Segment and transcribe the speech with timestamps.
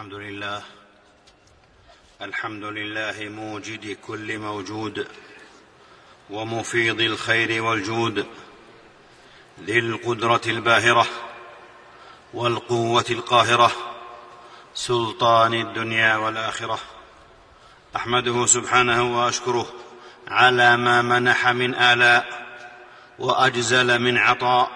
[0.00, 0.62] الحمد لله.
[2.22, 5.06] الحمد لله موجد كل موجود
[6.30, 8.26] ومفيض الخير والجود.
[9.64, 11.06] ذي القدرة الباهرة
[12.34, 13.72] والقوة القاهرة.
[14.74, 16.78] سلطان الدنيا والآخرة.
[17.96, 19.66] أحمده سبحانه وأشكره
[20.28, 22.26] على ما منح من آلاء
[23.18, 24.70] وأجزل من عطاء.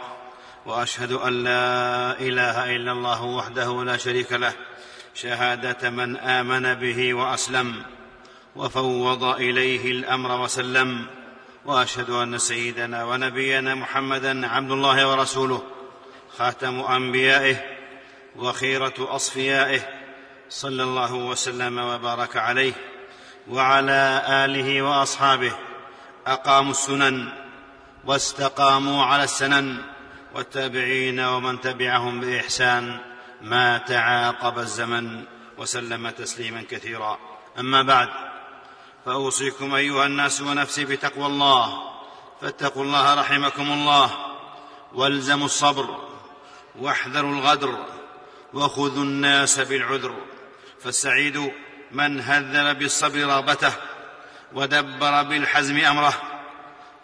[0.67, 4.53] وأشهد أن لا إله إلا الله وحده لا شريك له.
[5.15, 7.83] شهادة من آمن به وأسلم
[8.57, 11.07] وفوض إليه الأمر وسلم
[11.65, 15.63] وأشهد أن سيدنا ونبينا محمدا عبد الله ورسوله
[16.39, 17.57] خاتم أنبيائه
[18.37, 19.81] وخيرة أصفيائه
[20.49, 22.73] صلى الله وسلم وبارك عليه
[23.49, 25.53] وعلى آله وأصحابه
[26.27, 27.29] أقاموا السنن
[28.05, 29.77] واستقاموا على السنن
[30.35, 33.14] والتابعين ومن تبعهم بإحسان.
[33.45, 35.25] ما تعاقب الزمن
[35.59, 37.19] وسلم تسليما كثيرا.
[37.59, 38.09] أما بعد
[39.07, 41.95] فأوصيكم أيها الناس ونفسي بتقوى الله.
[42.41, 44.11] فاتقوا الله رحمكم الله
[44.93, 46.09] والزموا الصبر
[46.79, 47.85] واحذروا الغدر
[48.55, 50.17] وخذوا الناس بالعذر.
[50.81, 51.53] فالسعيد
[51.93, 53.73] من هذب بالصبر رغبته
[54.53, 56.15] ودبر بالحزم أمره.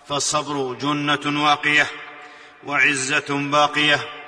[0.09, 1.87] فالصبر جنة واقية
[2.67, 4.20] وعزة باقية.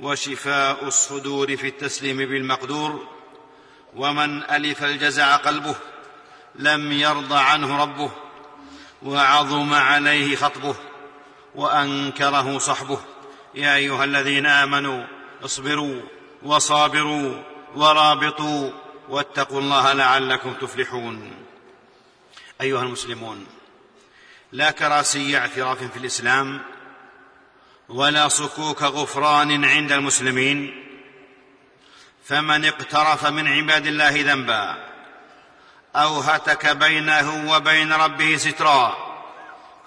[0.00, 3.08] وشفاء الصدور في التسليم بالمقدور
[3.96, 5.74] ومن ألف الجزع قلبه
[6.54, 8.10] لم يرض عنه ربه
[9.02, 10.74] وعظم عليه خطبه
[11.54, 13.00] وأنكره صحبه.
[13.54, 15.06] يا أيها الذين آمنوا
[15.44, 16.00] اصبروا
[16.42, 17.42] وصابروا
[17.74, 18.70] ورابطوا
[19.08, 21.32] واتقوا الله لعلكم تفلحون.
[22.60, 23.46] أيها المسلمون
[24.52, 26.60] لا كراسي اعتراف في الإسلام
[27.88, 30.84] ولا صكوك غفران عند المسلمين.
[32.24, 34.76] فمن اقترف من عباد الله ذنبا
[35.96, 38.96] أو هتك بينه وبين ربه سترا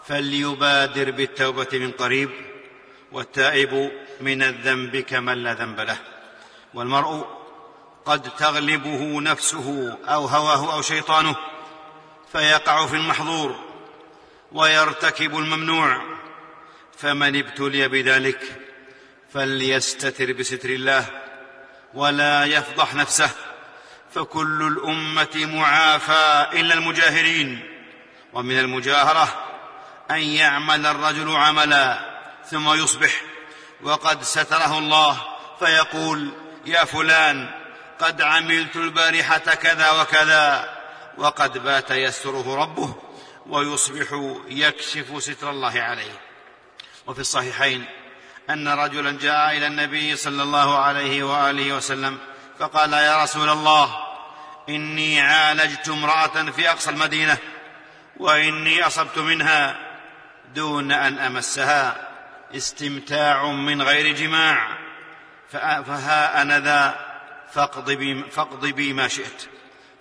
[0.08, 2.30] فليبادر بالتوبة من قريب
[3.12, 5.98] والتائب من الذنب كمن لا ذنب له.
[6.74, 7.26] والمرء
[8.06, 11.36] قد تغلبه نفسه أو هواه أو شيطانه
[12.32, 13.56] فيقع في المحظور
[14.52, 16.21] ويرتكب الممنوع.
[17.02, 18.40] فمن ابتلي بذلك
[19.34, 21.06] فليستتر بستر الله
[21.94, 23.30] ولا يفضح نفسه
[24.16, 27.68] فكل الأمة معافى إلا المجاهرين
[28.34, 29.48] ومن المجاهرة
[30.12, 32.12] أن يعمل الرجل عملا
[32.50, 33.22] ثم يصبح.
[33.84, 35.22] وقد ستره الله
[35.60, 36.32] فيقول
[36.66, 37.50] يا فلان
[38.00, 40.78] قد عملت البارحة كذا وكذا
[41.18, 42.96] وقد بات يستره ربه
[43.48, 46.31] ويصبح يكشف ستر الله عليه.
[47.08, 47.86] وفي الصحيحين
[48.50, 52.18] أن رجلا جاء إلى النبي صلى الله عليه وآله وسلم
[52.60, 53.98] فقال يا رسول الله
[54.70, 57.38] إني عالجت امرأة في أقصى المدينة
[58.18, 59.78] وإني أصبت منها
[60.56, 62.08] دون أن أمسها.
[62.56, 64.78] استمتاع من غير جماع.
[65.52, 67.00] فها أنا ذا
[67.54, 69.50] فاقض في, فاقض في ما شئت.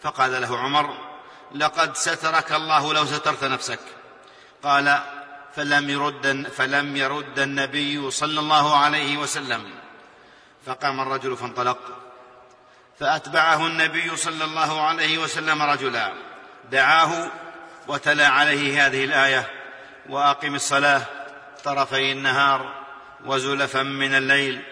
[0.03, 0.95] فقال له عمر
[1.55, 3.81] لقد سترك الله لو سترت نفسك.
[4.63, 5.01] قال
[5.57, 9.71] فلم يرد فلم يرد النبي صلى الله عليه وسلم.
[10.67, 11.79] فقام الرجل فانطلق.
[13.01, 16.13] فأتبعه النبي صلى الله عليه وسلم رجلا.
[16.73, 17.31] دعاه
[17.89, 19.51] وتلا عليه هذه الآية
[20.09, 21.03] وأقم الصلاة
[21.65, 22.85] طرفي النهار
[23.25, 24.63] وزلفا من الليل.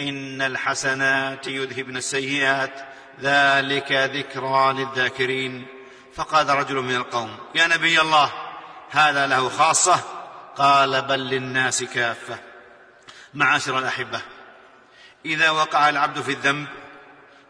[0.00, 2.88] إن الحسنات يذهبن السيئات.
[3.20, 5.66] ذلك ذكرى للذاكرين.
[6.14, 8.32] فقال رجل من القوم يا نبي الله
[8.90, 10.00] هذا له خاصة
[10.58, 12.38] قال بل للناس كافة.
[13.34, 14.20] معاشر الأحبة
[15.24, 16.66] إذا وقع العبد في الذنب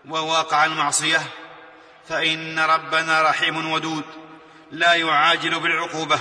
[0.08, 1.22] وواقع المعصية
[2.08, 4.04] فإن ربنا رحيم ودود
[4.70, 6.18] لا يعاجل بالعقوبة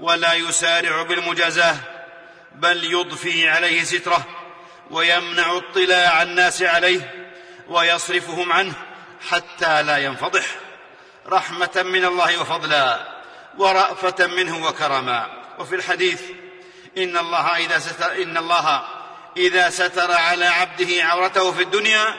[0.00, 1.76] ولا يسارع بالمجازاة
[2.54, 4.24] بل يضفي عليه ستره
[4.90, 7.30] ويمنع اطلاع الناس عليه
[7.68, 8.74] ويصرفهم عنه
[9.30, 10.44] حتى لا ينفضح.
[11.26, 13.18] رحمة من الله وفضلا
[13.58, 15.37] ورأفة منه وكرما.
[15.58, 16.22] وفي الحديث.
[16.98, 18.84] إن الله إذا ستر إن الله
[19.36, 22.14] إذا ستر على عبده عورته في الدنيا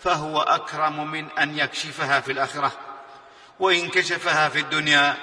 [0.00, 2.72] فهو أكرم من أن يكشفها في الآخرة.
[3.60, 5.16] وإن كشفها في الدنيا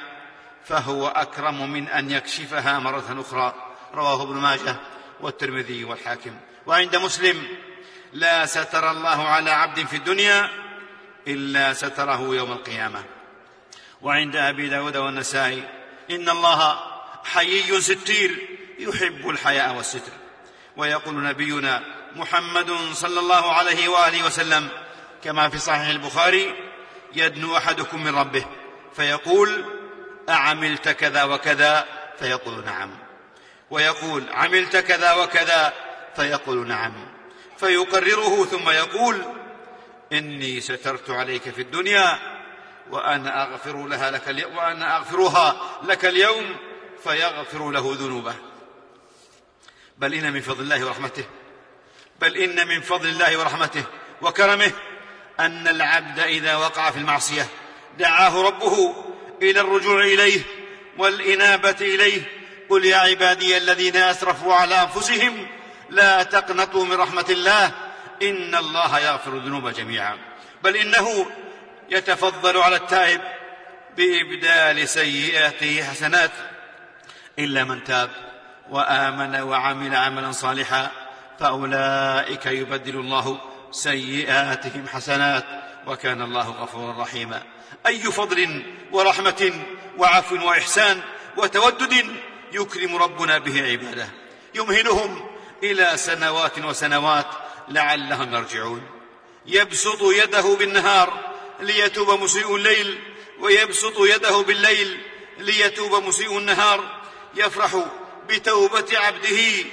[0.65, 3.53] فهو أكرم من أن يكشفها مرة أخرى.
[3.93, 4.75] رواه ابن ماجه
[5.21, 6.35] والترمذي والحاكم.
[6.65, 7.47] وعند مسلم
[8.13, 10.49] لا ستر الله على عبد في الدنيا
[11.27, 13.03] إلا ستره يوم القيامة.
[14.01, 15.63] وعند أبي داود والنسائي
[16.11, 16.92] إن الله
[17.23, 18.47] حيي ستير
[18.79, 20.11] يحب الحياء والستر.
[20.77, 21.83] ويقول نبينا
[22.15, 24.69] محمد صلى الله عليه وآله وسلم
[25.23, 26.55] كما في صحيح البخاري
[27.15, 28.45] يدنو أحدكم من ربه
[28.95, 29.65] فيقول
[30.29, 31.85] أعملت كذا وكذا؟
[32.19, 32.91] فيقول نعم.
[33.69, 35.73] ويقول عملت كذا وكذا؟
[36.15, 36.93] فيقول نعم.
[37.57, 39.21] فيقرره ثم يقول
[40.13, 42.19] إني سترت عليك في الدنيا
[42.89, 46.55] وأنا أغفر لها لك وأنا أغفرها لك اليوم
[47.03, 48.35] فيغفر له ذنوبه.
[49.97, 51.25] بل إن من فضل الله ورحمته
[52.21, 53.83] بل إن من فضل الله ورحمته
[54.21, 54.71] وكرمه
[55.39, 57.47] أن العبد إذا وقع في المعصية
[57.99, 58.95] دعاه ربه
[59.41, 60.41] إلى الرجوع إليه
[60.97, 62.21] والإنابة إليه.
[62.69, 65.47] قل يا عبادي الذين أسرفوا على أنفسهم
[65.89, 67.71] لا تقنطوا من رحمة الله
[68.21, 70.17] إن الله يغفر الذنوب جميعا.
[70.63, 71.25] بل إنه
[71.89, 73.21] يتفضل على التائب
[73.97, 76.31] بإبدال سيئاته حسنات.
[77.39, 78.09] إلا من تاب
[78.69, 80.91] وآمن وعمل عملا صالحا
[81.39, 83.41] فأولئك يبدل الله
[83.71, 85.45] سيئاتهم حسنات
[85.87, 87.43] وكان الله غفورا رحيما.
[87.87, 89.53] أي فضل ورحمة
[89.97, 91.01] وعفو وإحسان
[91.37, 92.05] وتودد
[92.53, 94.07] يكرم ربنا به عباده.
[94.55, 95.29] يمهلهم
[95.63, 97.27] إلى سنوات وسنوات
[97.69, 98.81] لعلهم يرجعون.
[99.45, 102.99] يبسط يده بالنهار ليتوب مسيء الليل
[103.39, 105.01] ويبسط يده بالليل
[105.37, 107.02] ليتوب مسيء النهار
[107.35, 107.85] يفرح
[108.29, 109.65] بتوبة عبده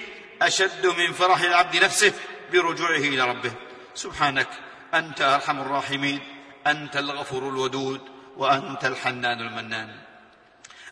[0.43, 2.13] أشد من فرح العبد نفسه
[2.53, 3.53] برجوعه إلى ربه.
[3.95, 4.49] سبحانك
[4.95, 6.21] أنت أرحم الراحمين
[6.67, 8.01] أنت الغفور الودود
[8.37, 9.97] وأنت الحنان المنان.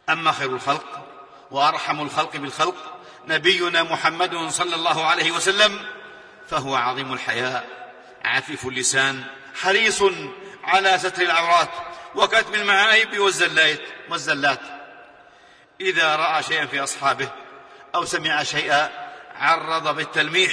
[0.09, 1.07] أما خير الخلق
[1.51, 5.87] وأرحم الخلق بالخلق نبينا محمد صلى الله عليه وسلم
[6.49, 7.67] فهو عظيم الحياء
[8.25, 9.25] عفيف اللسان
[9.55, 10.03] حريص
[10.65, 11.71] على ستر العورات
[12.15, 13.81] وكتم المعايب والزلات
[14.11, 14.78] والزلات.
[15.81, 17.29] إذا رأى شيئا في أصحابه
[17.95, 18.91] أو سمع شيئا
[19.35, 20.53] عرض بالتلميح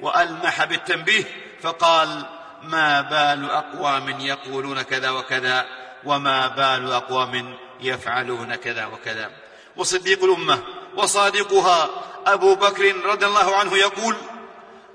[0.00, 1.24] وألمح بالتنبيه
[1.62, 2.26] فقال
[2.62, 5.66] ما بال أقوام يقولون كذا وكذا
[6.04, 9.30] وما بال أقوام يفعلون كذا وكذا.
[9.76, 10.62] وصديق الأمة
[10.96, 11.90] وصادقها
[12.26, 14.16] أبو بكر رضي الله عنه يقول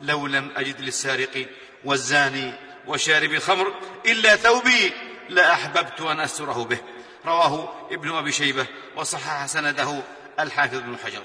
[0.02, 1.46] لو لم أجد للسارق
[1.86, 2.54] والزاني
[2.88, 3.74] وشارب الخمر
[4.06, 4.94] إلا ثوبي
[5.30, 6.78] لأحببت أن أستره به.
[7.26, 10.02] رواه ابن أبي شيبة وصحح سنده
[10.40, 11.22] الحافظ بن حجر.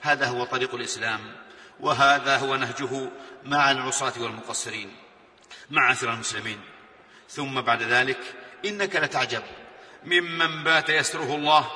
[0.00, 1.20] هذا هو طريق الإسلام
[1.80, 3.10] وهذا هو نهجه
[3.44, 4.96] مع العصاة والمقصرين
[5.70, 6.60] معاشر المسلمين.
[7.30, 8.18] ثم بعد ذلك
[8.64, 9.42] إنك لتعجب
[10.04, 11.70] ممن بات يستره الله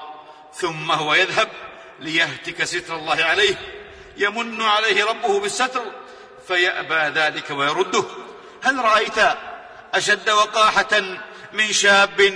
[0.55, 1.49] ثم هو يذهب
[2.00, 3.56] ليهتك ستر الله عليه
[4.17, 5.84] يمن عليه ربه بالستر
[6.49, 8.05] فيأبى ذلك ويرده.
[8.62, 9.19] هل رأيت
[9.94, 11.00] أشد وقاحة
[11.52, 12.32] من شاب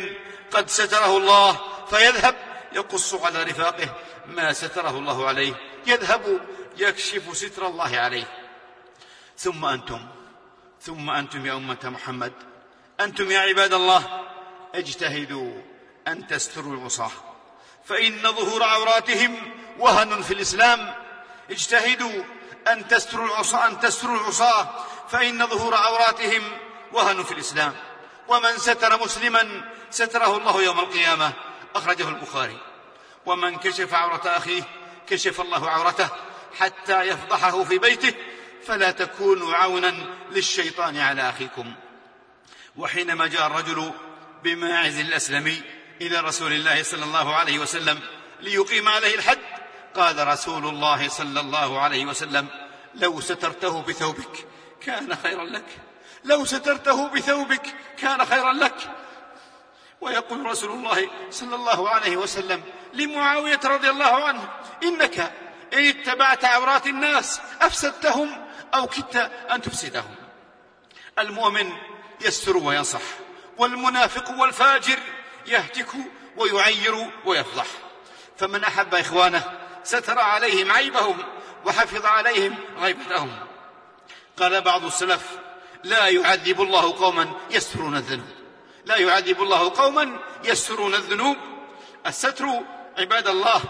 [0.52, 1.58] قد ستره الله
[1.90, 2.36] فيذهب
[2.72, 3.94] يقص على رفاقه
[4.26, 5.54] ما ستره الله عليه
[5.86, 6.40] يذهب
[6.76, 8.24] يكشف ستر الله عليه.
[9.38, 10.06] ثم أنتم
[10.82, 12.32] ثم أنتم يا أمة محمد
[13.00, 14.26] أنتم يا عباد الله
[14.74, 15.52] اجتهدوا
[16.08, 17.10] أن تستروا العصاة
[17.84, 20.94] فإن ظهور عوراتهم وهن في الإسلام
[21.50, 22.22] اجتهدوا
[22.68, 24.68] أن تستروا العصاة أن تستروا العصاة
[25.08, 26.42] فإن ظهور عوراتهم
[26.92, 27.74] وهن في الإسلام.
[28.30, 31.32] ومن ستر مسلما ستره الله يوم القيامة.
[31.74, 32.58] أخرجه البخاري.
[33.26, 34.62] ومن كشف عورة أخيه
[35.08, 36.08] كشف الله عورته
[36.58, 38.14] حتى يفضحه في بيته
[38.66, 39.94] فلا تكونوا عونا
[40.30, 41.74] للشيطان على أخيكم.
[42.76, 43.92] وحينما جاء الرجل
[44.44, 45.62] بماعز الأسلمي
[46.00, 48.00] إلى رسول الله صلى الله عليه وسلم
[48.40, 49.38] ليقيم عليه الحد
[49.94, 52.48] قال رسول الله صلى الله عليه وسلم
[52.94, 54.46] لو سترته بثوبك
[54.80, 55.89] كان خيرا لك.
[56.24, 58.90] لو سترته بثوبك كان خيرا لك.
[60.00, 62.62] ويقول رسول الله صلى الله عليه وسلم
[62.92, 64.48] لمعاوية رضي الله عنه
[64.82, 65.32] إنك
[65.72, 69.16] إن اتبعت عورات الناس أفسدتهم أو كدت
[69.50, 70.14] أن تفسدهم.
[71.18, 71.72] المؤمن
[72.20, 73.02] يستر وينصح
[73.58, 74.98] والمنافق والفاجر
[75.46, 75.88] يهتك
[76.36, 77.66] ويعير ويفضح.
[78.38, 81.18] فمن أحب إخوانه ستر عليهم عيبهم
[81.64, 83.38] وحفظ عليهم غيبتهم.
[84.36, 85.38] قال بعض السلف
[85.84, 88.26] لا يعذب الله قوما يسترون الذنوب.
[88.84, 91.36] لا يعذب الله قوما يسترون الذنوب.
[92.06, 92.46] الستر
[92.98, 93.62] عباد الله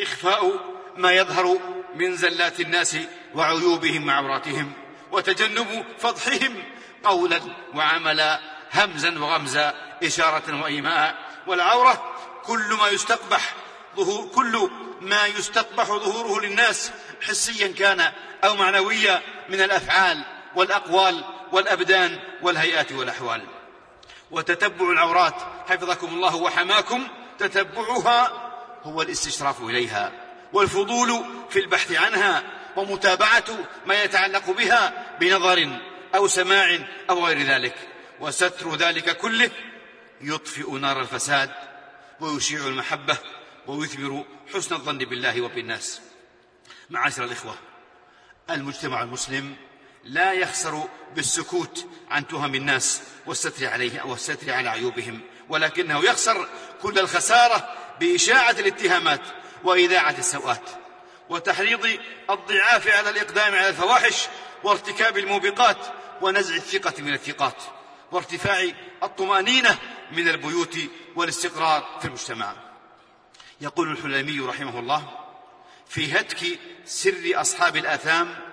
[0.00, 0.60] إخفاء
[0.96, 1.58] ما يظهر
[1.94, 2.96] من زلات الناس
[3.34, 4.72] وعيوبهم وعوراتهم
[5.12, 6.64] وتجنب فضحهم
[7.04, 7.40] قولا
[7.74, 8.40] وعملا
[8.74, 11.30] همزا وغمزا إشارة وإيماء.
[11.46, 12.14] والعورة
[12.44, 13.54] كل ما يستقبح
[13.96, 18.12] ظهور كل ما يستقبح ظهوره للناس حسيا كان
[18.44, 20.24] أو معنويا من الأفعال.
[20.56, 23.42] والأقوال والأبدان والهيئات والأحوال.
[24.30, 25.34] وتتبع العورات
[25.68, 28.50] حفظكم الله وحماكم تتبعها
[28.82, 30.12] هو الاستشراف إليها.
[30.52, 32.42] والفضول في البحث عنها
[32.76, 33.44] ومتابعة
[33.86, 35.78] ما يتعلق بها بنظر
[36.14, 36.78] أو سماع
[37.10, 37.74] أو غير ذلك.
[38.20, 39.50] وستر ذلك كله
[40.20, 41.50] يطفئ نار الفساد
[42.20, 43.18] ويشيع المحبة
[43.66, 46.00] ويثمر حسن الظن بالله وبالناس.
[46.90, 47.54] معاشر الإخوة
[48.50, 49.56] المجتمع المسلم
[50.04, 56.48] لا يخسر بالسكوت عن تهم الناس والستر عليه والستر على عيوبهم ولكنه يخسر
[56.82, 59.20] كل الخسارة بإشاعة الاتهامات
[59.64, 60.62] وإذاعة السوءات.
[61.28, 61.98] وتحريض
[62.30, 64.28] الضعاف على الإقدام على الفواحش
[64.64, 65.76] وارتكاب الموبقات
[66.20, 67.62] ونزع الثقة من الثقات
[68.12, 68.66] وارتفاع
[69.02, 69.78] الطمأنينة
[70.12, 70.78] من البيوت
[71.16, 72.54] والاستقرار في المجتمع.
[73.60, 75.08] يقول الحلمي رحمه الله
[75.88, 78.49] في هتك سر أصحاب الآثام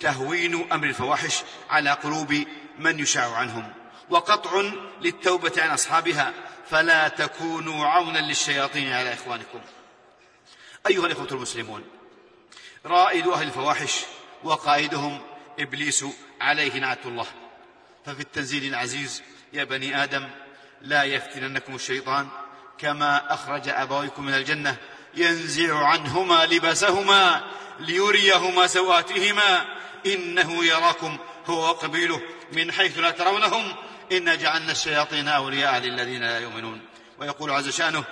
[0.00, 2.44] تهوين أمر الفواحش على قلوب
[2.78, 3.72] من يشاع عنهم
[4.10, 4.62] وقطع
[5.00, 6.32] للتوبة عن أصحابها.
[6.70, 9.60] فلا تكونوا عونا للشياطين على إخوانكم.
[10.86, 11.84] أيها الإخوة المسلمون
[12.86, 14.00] رائد أهل الفواحش
[14.44, 15.20] وقائدهم
[15.58, 16.04] إبليس
[16.40, 17.26] عليه نعت الله.
[18.06, 20.28] ففي التنزيل العزيز يا بني آدم
[20.82, 22.28] لا يفتننكم الشيطان
[22.78, 24.76] كما أخرج أبويكم من الجنة
[25.14, 27.44] ينزع عنهما لباسهما
[27.80, 29.77] ليريهما سوآتهما.
[30.06, 33.74] إنه يراكم هو وقبيله من حيث لا ترونهم
[34.12, 36.80] إنا جعلنا الشياطين أولياء للذين لا يؤمنون.
[37.18, 38.04] ويقول عز شأنه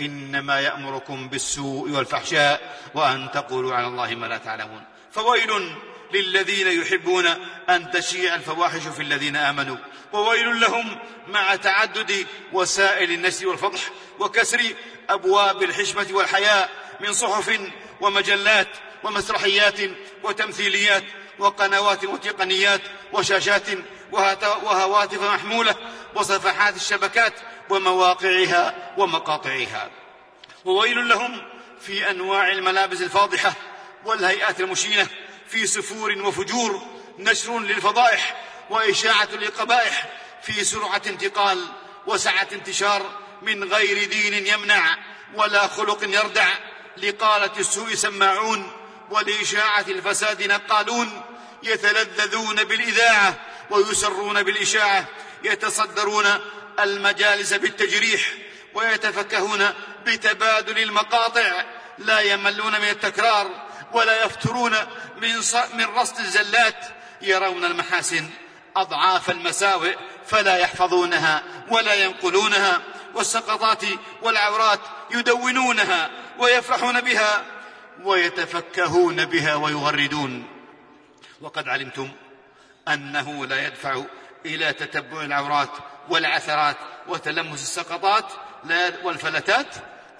[0.00, 4.84] إنما يأمركم بالسوء والفحشاء وأن تقولوا على الله ما لا تعلمون.
[5.12, 5.76] فويل
[6.14, 7.26] للذين يحبون
[7.70, 9.76] أن تشيع الفواحش في الذين آمنوا.
[10.12, 13.80] وويل لهم مع تعدد وسائل النسل والفضح
[14.18, 14.60] وكسر
[15.10, 16.70] أبواب الحشمة والحياء
[17.00, 17.60] من صحف
[18.00, 18.68] ومجلات
[19.04, 19.80] ومسرحيات
[20.22, 21.04] وتمثيليات
[21.38, 22.80] وقنوات وتقنيات
[23.12, 23.62] وشاشات
[24.12, 25.74] وهواتف محمولة
[26.14, 27.34] وصفحات الشبكات
[27.70, 29.90] ومواقعها ومقاطعها.
[30.64, 31.42] وويل لهم
[31.80, 33.52] في أنواع الملابس الفاضحة
[34.04, 35.06] والهيئات المشينة
[35.48, 36.82] في سفور وفجور
[37.18, 38.36] نشر للفضائح
[38.70, 40.08] وإشاعة للقبائح
[40.42, 41.64] في سرعة انتقال
[42.06, 43.02] وسعة انتشار
[43.42, 44.96] من غير دين يمنع
[45.34, 46.48] ولا خلق يردع
[46.96, 48.72] لقالة السوء سماعون
[49.12, 51.22] ولإشاعة الفساد نقالون
[51.62, 53.34] يتلذذون بالإذاعة
[53.70, 55.04] ويسرون بالإشاعة
[55.44, 56.26] يتصدرون
[56.80, 58.32] المجالس بالتجريح
[58.74, 59.70] ويتفكهون
[60.06, 61.64] بتبادل المقاطع
[61.98, 63.50] لا يملون من التكرار
[63.92, 64.72] ولا يفترون
[65.22, 65.34] من,
[65.74, 66.84] من رصد الزلات
[67.22, 68.30] يرون المحاسن
[68.76, 72.82] أضعاف المساوئ فلا يحفظونها ولا ينقلونها
[73.14, 73.84] والسقطات
[74.22, 77.44] والعورات يدونونها ويفرحون بها.
[78.04, 80.46] ويتفكهون بها ويغردون.
[81.40, 82.08] وقد علمتم
[82.88, 84.02] أنه لا يدفع
[84.46, 85.70] إلى تتبع العورات
[86.08, 86.76] والعثرات
[87.08, 88.24] وتلمس السقطات
[89.04, 89.74] والفلتات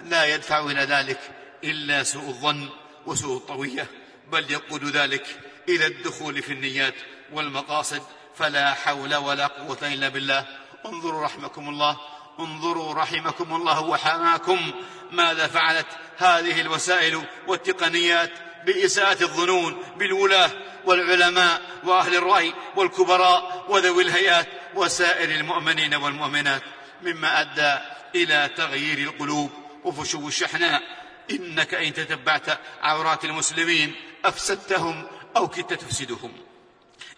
[0.05, 1.19] لا يدفع إلى ذلك
[1.65, 2.69] إلا سوء الظن
[3.07, 3.87] وسوء الطوية
[4.33, 5.27] بل يقود ذلك
[5.69, 6.95] إلى الدخول في النيات
[7.33, 8.03] والمقاصد
[8.35, 10.47] فلا حول ولا قوة إلا بالله.
[10.87, 12.01] انظروا رحمكم الله
[12.45, 14.73] انظروا رحمكم الله وحماكم
[15.11, 15.87] ماذا فعلت
[16.19, 18.31] هذه الوسائل والتقنيات
[18.67, 20.51] بإساءة الظنون بالولاة
[20.85, 26.63] والعلماء وأهل الرأي والكبراء وذوي الهيئات وسائر المؤمنين والمؤمنات
[27.03, 27.79] مما أدى
[28.15, 29.51] إلى تغيير القلوب
[29.85, 30.83] وفشو الشحناء.
[31.31, 33.95] إنك إن تتبعت عورات المسلمين
[34.25, 35.07] أفسدتهم
[35.37, 36.33] أو كدت تفسدهم.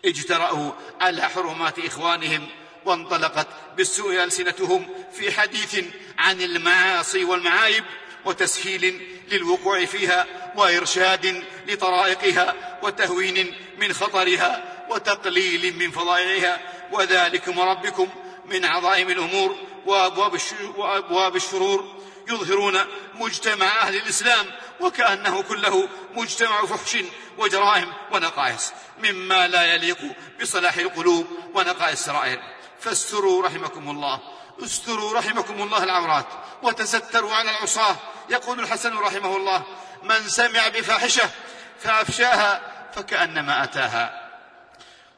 [0.04, 2.48] اجترأوا على حرمات إخوانهم
[2.84, 5.84] وانطلقت بالسوء ألسنتهم في حديث
[6.18, 7.84] عن المعاصي والمعايب
[8.24, 10.26] وتسهيل للوقوع فيها
[10.56, 16.60] وإرشاد لطرائقها وتهوين من خطرها وتقليل من فضائعها.
[16.92, 18.08] وذلكم ربكم
[18.46, 22.04] من عظائم الأمور وأبواب, الشرور.
[22.28, 22.80] يظهرون
[23.14, 24.46] مجتمع أهل الإسلام
[24.80, 26.96] وكأنه كله مجتمع فحش
[27.38, 29.98] وجرائم ونقائص مما لا يليق
[30.40, 32.40] بصلاح القلوب ونقاء السرائر
[32.84, 34.20] فاستروا رحمكم الله.
[34.64, 36.26] استروا رحمكم الله العورات.
[36.62, 37.96] وتستروا على العصاة.
[38.30, 39.62] يقول الحسن رحمه الله
[40.02, 41.30] من سمع بفاحشة
[41.78, 42.60] فأفشاها
[42.92, 44.30] فكأنما أتاها.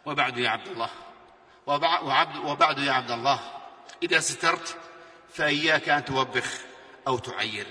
[0.07, 0.91] وبعد يا عبد الله.
[1.67, 3.41] وبعد, وبعد يا عبد الله.
[4.03, 4.77] إذا سترت
[5.35, 6.47] فإياك أن توبخ
[7.07, 7.67] أو تعير.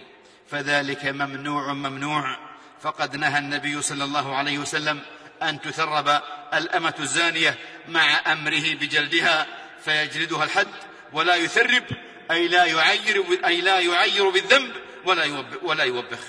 [0.52, 2.38] فذلك ممنوع ممنوع.
[2.82, 5.02] فقد نهى النبي صلى الله عليه وسلم
[5.44, 6.22] أن تثرب
[6.54, 9.65] الأمة الزانية مع أمره بجلدها.
[9.86, 10.68] فيجلدها الحد
[11.14, 11.84] ولا يثرب
[12.32, 14.76] أي لا يعير أي لا يعير بالذنب
[15.06, 16.20] ولا ولا يوبخ.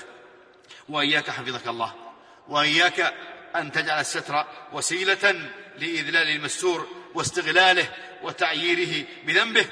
[0.89, 1.95] وإياك حفظك الله.
[2.49, 3.15] وإياك
[3.57, 7.89] أن تجعل الستر وسيلة لإذلال المستور واستغلاله
[8.23, 9.67] وتعييره بذنبه.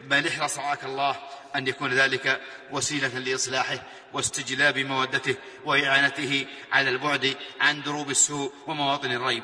[0.00, 1.16] بل احرص رعاك الله
[1.56, 2.40] أن يكون ذلك
[2.70, 9.42] وسيلة لإصلاحه واستجلاب مودته وإعانته على البعد عن دروب السوء ومواطن الريب.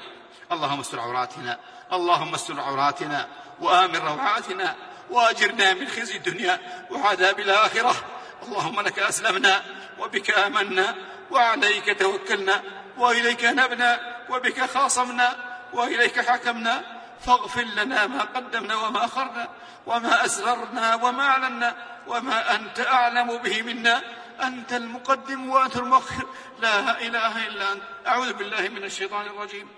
[0.52, 1.60] اللهم استر عوراتنا.
[1.92, 3.28] اللهم استر عوراتنا.
[3.60, 4.76] وآمن روعاتنا
[5.10, 7.94] وأجرنا من خزي الدنيا وعذاب الآخرة.
[8.42, 9.62] اللهم لك أسلمنا
[9.98, 10.94] وبك آمنا
[11.30, 12.62] وعليك توكلنا
[12.98, 15.36] وإليك نبنا وبك خاصمنا
[15.72, 17.00] وإليك حكمنا.
[17.26, 19.48] فاغفر لنا ما قدمنا وما أخرنا
[19.86, 24.02] وما أسررنا وما أعلنا وما أنت أعلم به منا.
[24.42, 26.26] أنت المقدم وأنت المؤخر.
[26.58, 27.82] لا إله إلا أنت.
[28.06, 29.68] أعوذ بالله من الشيطان الرجيم.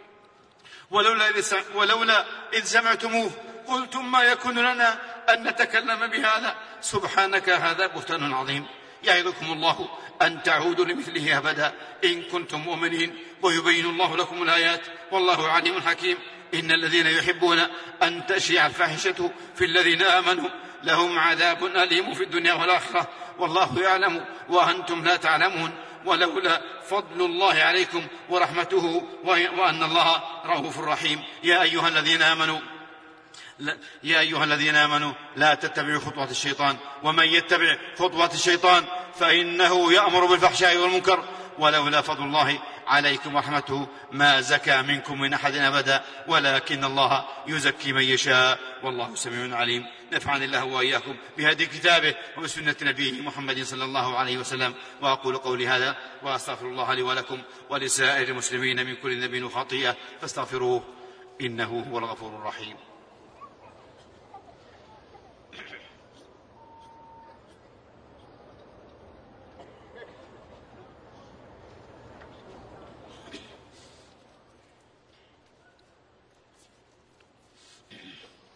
[0.90, 3.30] ولولا إذ, ولولا إذ سمعتموه
[3.68, 6.54] قلتم ما يكون لنا أن نتكلم بهذا.
[6.80, 8.66] سبحانك هذا بهتان عظيم.
[9.04, 9.88] يعظكم الله
[10.22, 11.72] أن تعودوا لمثله أبدا.
[12.04, 14.80] إن كنتم مؤمنين ويبين الله لكم الآيات.
[15.12, 16.18] والله عليم حكيم.
[16.54, 17.66] إن الذين يحبون
[18.02, 20.48] أن تشيع الفاحشة في الذين آمنوا
[20.84, 23.08] لهم عذاب أليم في الدنيا والآخرة.
[23.38, 25.70] والله يعلم وأنتم لا تعلمون.
[26.04, 31.22] ولولا فضل الله عليكم ورحمته وأن الله رؤوف رحيم.
[31.42, 32.60] يا أيها الذين آمنوا
[34.02, 36.76] يا أيها الذين آمنوا لا تتبعوا خطوات الشيطان.
[37.02, 38.84] ومن يتبع خطوات الشيطان
[39.14, 41.24] فإنه يأمر بالفحشاء والمنكر.
[41.58, 46.04] ولولا فضل الله عليكم ورحمته ما زكى منكم من أحد أبدا.
[46.28, 48.58] ولكن الله يزكي من يشاء.
[48.82, 49.86] والله سميع عليم.
[50.12, 54.74] نفعني الله وإياكم بهدي كتابه وبسنة نبيه محمد صلى الله عليه وسلم.
[55.02, 59.96] وأقول قولي هذا وأستغفر الله لي ولكم ولسائر المسلمين من كل ذنب وخطيئة.
[60.20, 60.84] فاستغفروه
[61.40, 62.76] إنه هو الغفور الرحيم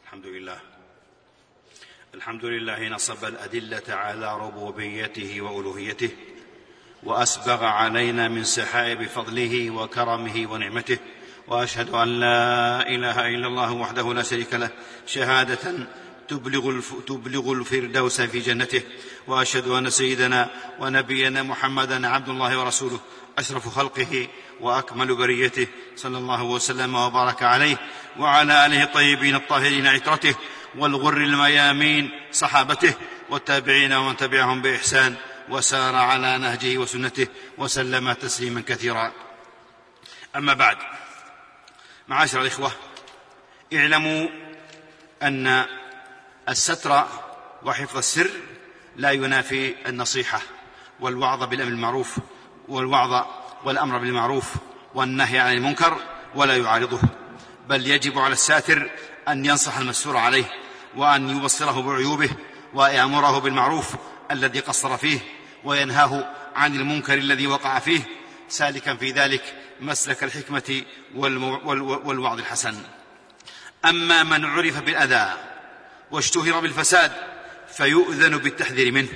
[0.04, 0.60] الحمد لله
[2.20, 6.10] الحمد لله نصب الأدلة على ربوبيته وألوهيته
[7.02, 10.98] وأسبغ علينا من سحائب فضله وكرمه ونعمته
[11.48, 14.70] وأشهد أن لا إله إلا الله وحده لا شريك له
[15.06, 15.86] شهادة
[16.28, 18.82] تبلغ, تبلغ الفردوس في جنته
[19.26, 23.00] وأشهد أن سيدنا ونبينا محمدا عبد الله ورسوله
[23.38, 24.28] أشرف خلقه
[24.60, 27.76] وأكمل بريته صلى الله وسلم وبارك عليه
[28.18, 30.34] وعلى آله الطيبين الطاهرين عترته
[30.78, 32.94] والغر الميامين صحابته
[33.30, 35.14] والتابعين ومن تبعهم بإحسان
[35.48, 37.26] وسار على نهجه وسنته
[37.58, 39.12] وسلم تسليما كثيرا.
[40.36, 40.76] أما بعد
[42.08, 42.72] معاشر الإخوة
[43.74, 44.28] اعلموا
[45.22, 45.64] أن
[46.48, 47.06] الستر
[47.62, 48.30] وحفظ السر
[48.96, 50.40] لا ينافي النصيحة
[51.00, 52.18] والوعظ بالأمر المعروف
[52.68, 53.26] والوعظ
[53.64, 54.54] والأمر بالمعروف
[54.94, 55.98] والنهي عن المنكر
[56.34, 57.00] ولا يعارضه
[57.68, 58.90] بل يجب على الساتر
[59.28, 60.59] أن ينصح المستور عليه.
[60.96, 62.30] وأن يبصره بعيوبه
[62.74, 63.94] ويأمره بالمعروف
[64.30, 65.20] الذي قصر فيه
[65.64, 68.00] وينهاه عن المنكر الذي وقع فيه
[68.48, 70.82] سالكا في ذلك مسلك الحكمة
[72.04, 72.76] والوعظ الحسن.
[73.84, 75.32] أما من عرف بالأذى
[76.10, 77.12] واشتهر بالفساد
[77.72, 79.08] فيؤذن بالتحذير منه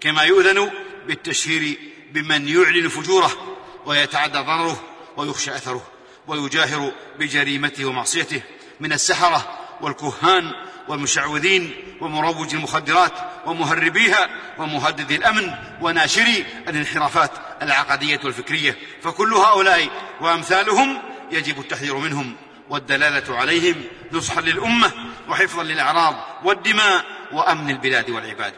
[0.00, 0.70] كما يؤذن
[1.06, 1.78] بالتشهير
[2.12, 4.84] بمن يعلن فجوره ويتعدى ضرره
[5.16, 5.86] ويخشى أثره
[6.26, 8.42] ويجاهر بجريمته ومعصيته
[8.80, 10.52] من السحرة والكهان
[10.88, 13.12] والمشعوذين ومروج المخدرات
[13.46, 17.30] ومهربيها ومهددي الأمن وناشري الانحرافات
[17.62, 18.78] العقدية والفكرية.
[19.02, 19.88] فكل هؤلاء
[20.20, 22.36] وأمثالهم يجب التحذير منهم
[22.70, 23.74] والدلالة عليهم
[24.12, 24.92] نصحا للأمة
[25.28, 28.52] وحفظا للأعراض والدماء وأمن البلاد والعباد.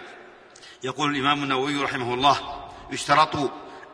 [0.84, 3.36] يقول الإمام النووي رحمه الله يشترط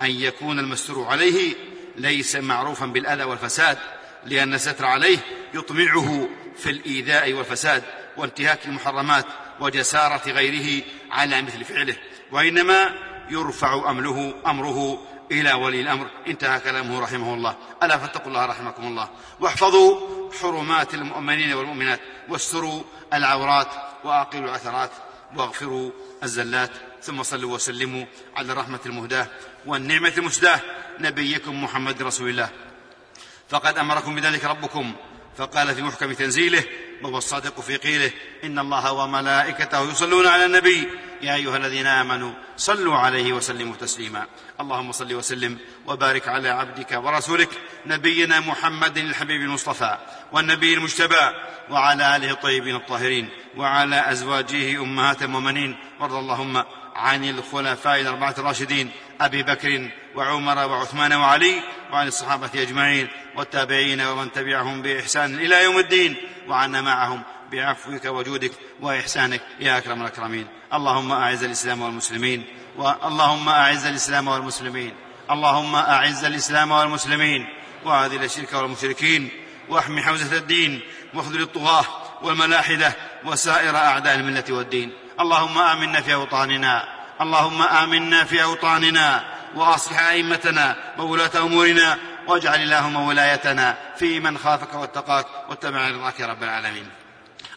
[0.02, 1.54] أن يكون المستور عليه
[1.96, 3.78] ليس معروفا بالأذى والفساد
[4.24, 5.18] لأن الستر عليه
[5.54, 6.28] يطمعه
[6.62, 7.82] في الإيذاء والفساد
[8.16, 9.26] وانتهاك المحرمات
[9.60, 11.96] وجسارة غيره على مثل فعله
[12.32, 12.90] وإنما
[13.30, 16.10] يرفع امره أمره إلى ولي الأمر.
[16.26, 17.56] انتهى كلامه رحمه الله.
[17.82, 19.08] ألا فاتقوا الله رحمكم الله.
[19.40, 20.00] واحفظوا
[20.40, 22.00] حرمات المؤمنين والمؤمنات.
[22.28, 23.68] واستروا العورات
[24.04, 24.90] واقلوا العثرات.
[25.36, 25.90] واغفروا
[26.22, 26.70] الزلات.
[27.02, 28.04] ثم صلوا وسلموا
[28.36, 29.26] على الرحمة المهداة
[29.66, 30.60] والنعمة المسداة
[31.00, 32.48] نبيكم محمد رسول الله.
[33.48, 34.94] فقد أمركم بذلك ربكم.
[35.36, 36.64] فقال في محكم تنزيله
[37.02, 38.10] وهو الصادق في قيله
[38.44, 40.88] إن الله وملائكته يصلون على النبي.
[41.22, 44.26] يا أيها الذين آمنوا صلوا عليه وسلموا تسليما.
[44.60, 47.48] اللهم صل وسلم وبارك على عبدك ورسولك
[47.86, 49.98] نبينا محمد الحبيب المصطفى
[50.32, 51.30] والنبي المجتبى
[51.70, 55.76] وعلى آله الطيبين الطاهرين وعلى أزواجه أمهات المؤمنين.
[56.00, 56.64] وارض اللهم
[56.94, 58.90] عن الخلفاء الأربعة الراشدين
[59.20, 66.16] أبي بكر وعمر وعثمان وعلي وعن الصحابة أجمعين والتابعين ومن تبعهم بإحسان إلى يوم الدين
[66.48, 70.46] وعنا معهم بعفوك وجودك وإحسانك يا أكرم الأكرمين.
[70.74, 72.44] اللهم أعز الإسلام والمسلمين
[72.78, 74.94] اللهم أعز الإسلام والمسلمين.
[75.30, 77.46] اللهم أعز الإسلام والمسلمين.
[77.84, 79.28] وأذل الشرك والمشركين.
[79.68, 80.80] واحم حوزة الدين.
[81.14, 81.84] واخذل الطغاة
[82.22, 84.92] والملاحدة وسائر أعداء الملة والدين.
[85.20, 86.84] اللهم آمنا في أوطاننا.
[87.20, 89.24] اللهم آمنا في أوطاننا.
[89.54, 96.42] وأصلح أئمتنا وولاة أمورنا واجعل اللهم ولايتنا في من خافك واتقاك واتبع رضاك يا رب
[96.42, 96.88] العالمين.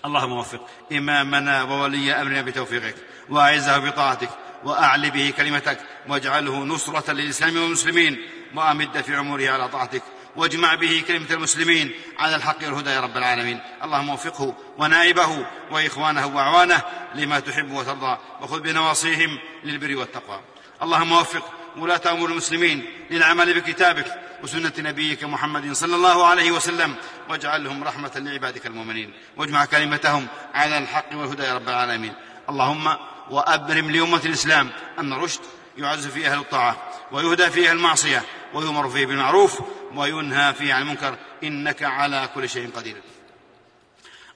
[0.05, 2.95] اللهم وفق إمامنا وولي أمرنا بتوفيقك
[3.29, 4.29] وأعزه بطاعتك
[4.63, 8.17] وأعل به كلمتك واجعله نصرة للإسلام والمسلمين
[8.55, 10.03] وأمد في عمره على طاعتك
[10.35, 13.59] واجمع به كلمة المسلمين على الحق والهدى يا رب العالمين.
[13.83, 16.81] اللهم وفقه ونائبه وإخوانه وأعوانه
[17.15, 20.39] لما تحب وترضى وخذ بنواصيهم للبر والتقوى.
[20.83, 24.05] اللهم وفق ولاة أمور المسلمين للعمل بكتابك
[24.43, 26.95] وسنة نبيك محمد صلى الله عليه وسلم.
[27.29, 29.13] واجعلهم رحمة لعبادك المؤمنين.
[29.37, 32.13] واجمع كلمتهم على الحق والهدى يا رب العالمين.
[32.49, 32.95] اللهم
[33.29, 35.41] وأبرم لأمة الإسلام أن رشد
[35.77, 36.77] يعز فيه أهل الطاعة
[37.11, 39.61] ويهدى فيه المعصية ويؤمر فيه بالمعروف
[39.95, 41.17] وينهى فيه عن المنكر.
[41.43, 43.01] إنك على كل شيء قدير.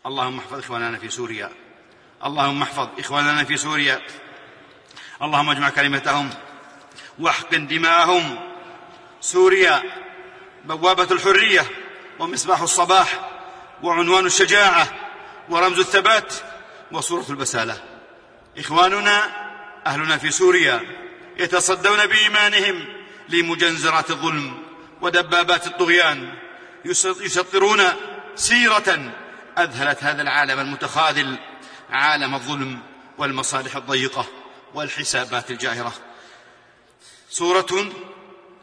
[0.06, 1.49] اللهم احفظ إخواننا في سوريا.
[2.25, 4.02] اللهم احفظ إخواننا في سوريا.
[5.21, 6.30] اللهم اجمع كلمتهم
[7.19, 8.39] واحقن دماءهم.
[9.21, 9.84] سوريا
[10.65, 11.65] بوابة الحرية
[12.19, 13.29] ومصباح الصباح
[13.84, 14.88] وعنوان الشجاعة
[15.49, 16.34] ورمز الثبات
[16.91, 17.77] وصورة البسالة.
[18.58, 19.29] إخواننا
[19.88, 20.82] أهلنا في سوريا
[21.38, 22.86] يتصدون بإيمانهم
[23.29, 24.63] لمجنزرات الظلم
[25.01, 26.34] ودبابات الطغيان.
[26.86, 27.84] يسطرون
[28.36, 29.12] سيرة
[29.58, 31.38] أذهلت هذا العالم المتخاذل
[31.89, 32.79] عالم الظلم
[33.17, 34.25] والمصالح الضيقة
[34.73, 35.93] والحسابات الجاهرة
[37.29, 37.91] صورة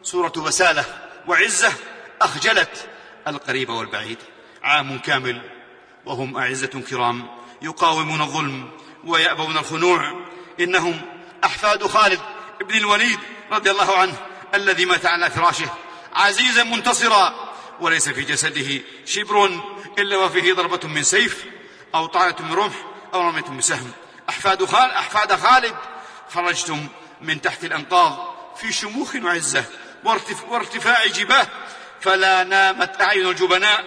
[0.03, 0.85] صورة بسالة
[1.27, 1.73] وعزة
[2.21, 2.89] أخجلت
[3.27, 4.17] القريب والبعيد.
[4.63, 5.41] عام كامل
[6.05, 7.27] وهم أعزة كرام
[7.61, 8.69] يقاومون الظلم
[9.03, 10.25] ويأبون الخنوع.
[10.59, 11.01] إنهم
[11.43, 12.19] أحفاد خالد
[12.61, 13.19] بن الوليد
[13.51, 14.13] رضي الله عنه
[14.53, 15.69] الذي مات على فراشه.
[16.13, 17.53] عزيزا منتصرا.
[17.81, 19.61] وليس في جسده شبر
[19.99, 21.45] إلا وفيه ضربة من سيف
[21.95, 22.75] أو طعنة من رمح
[23.13, 23.91] أو رمية من سهم.
[24.29, 25.75] أحفاد خالد, أحفاد خالد.
[26.33, 26.87] خرجتم
[27.21, 28.36] من تحت الأنقاض.
[28.61, 29.63] في شموخ وعزة
[30.47, 31.47] وارتفاع جباه
[32.01, 33.83] فلا نامت أعين الجبناء.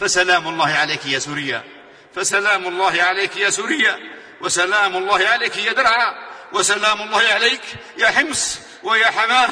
[0.00, 1.64] فسلام الله عليك يا سوريا
[2.14, 3.98] فسلام الله عليك يا سوريا
[4.40, 6.14] وسلام الله عليك يا درعا
[6.52, 7.60] وسلام الله عليك
[7.96, 9.48] يا حمص ويا حماه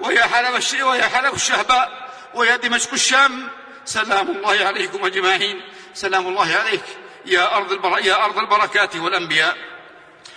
[0.00, 3.48] ويا حلب الشيء ويا حلب الشهباء ويا دمشق الشام.
[3.84, 5.60] سلام الله عليكم أجمعين.
[5.94, 6.84] سلام الله عليك
[7.26, 7.98] يا أرض البر...
[7.98, 9.56] يا أرض البركات والأنبياء.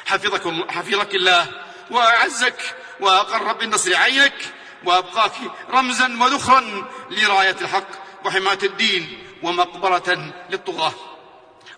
[0.05, 1.47] حفظك حفظك الله
[1.89, 4.53] وأعزك وأقر بالنصر عينك
[4.85, 5.31] وابقاك
[5.69, 7.87] رمزا وذخرا لراية الحق
[8.25, 10.93] وحماية الدين ومقبرة للطغاة.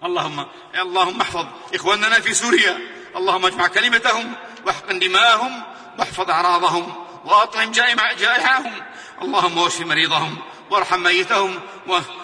[0.04, 2.80] اللهم اللهم احفظ إخواننا في سوريا.
[3.16, 4.34] اللهم اجمع كلمتهم
[4.66, 5.64] واحقن دماءهم
[6.00, 8.74] واحفظ أعراضهم وأطعم جائعهم
[9.22, 10.38] اللهم واشف مريضهم
[10.70, 11.60] وارحم ميتهم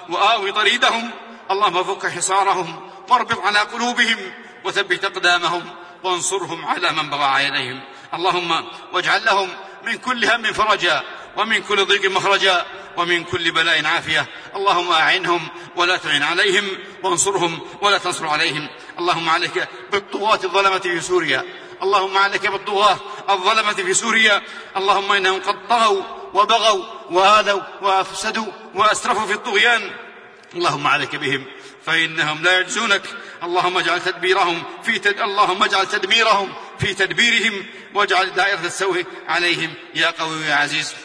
[0.10, 1.12] وآوي ضريدهم
[1.52, 4.18] اللهم فك حصارهم واربط على قلوبهم
[4.66, 5.64] وثبت أقدامهم
[6.04, 7.82] وانصرهم على من بغى عليهم
[8.14, 9.50] اللهم واجعل لهم
[9.84, 11.04] من كل هم فرجا
[11.38, 12.66] ومن كل ضيق مخرجا
[12.98, 14.26] ومن كل بلاء عافية.
[14.56, 16.68] اللهم اعنهم ولا تعن عليهم
[17.04, 18.68] وانصرهم ولا تنصر عليهم.
[19.00, 21.44] اللهم عليك بالطغاة الظلمة في سوريا.
[21.84, 24.42] اللهم عليك بالطغاة الظلمة في سوريا.
[24.78, 29.92] اللهم إنهم قد طغوا وبغوا وآذوا وأفسدوا وأسرفوا في الطغيان.
[30.56, 31.46] اللهم عليك بهم
[31.86, 33.02] فإنهم لا يعجزونك
[33.44, 35.20] اللهم اجعل تدبيرهم في تد...
[35.20, 39.74] اللهم اجعل تدميرهم في تدبيرهم واجعل دائرة السوء عليهم.
[39.96, 40.96] يا قوي يا عزيز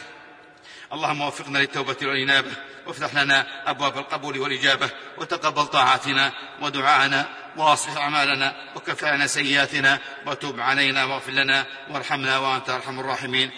[0.93, 2.51] اللهم وفقنا للتوبة والإنابة
[2.87, 11.05] وافتح لنا أبواب القبول والإجابة وتقبل طاعاتنا ودعاءنا واصلح أعمالنا وكف عنا سيئاتنا وتب علينا
[11.05, 13.51] واغفر لنا وارحمنا وأنت أرحم الراحمين.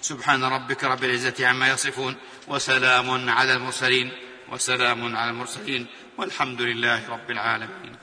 [0.00, 2.16] سبحان ربك رب العزة عما يصفون
[2.48, 4.12] وسلام على المرسلين
[4.48, 5.86] وسلام على المرسلين
[6.18, 7.97] والحمد لله رب العالمين.